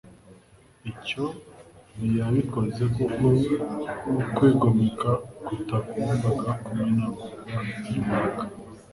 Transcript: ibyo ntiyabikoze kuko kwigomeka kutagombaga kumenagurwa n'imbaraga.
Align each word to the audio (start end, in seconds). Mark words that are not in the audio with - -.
ibyo 0.91 1.25
ntiyabikoze 1.95 2.83
kuko 2.95 3.25
kwigomeka 4.35 5.11
kutagombaga 5.45 6.49
kumenagurwa 6.63 7.53
n'imbaraga. 7.85 8.43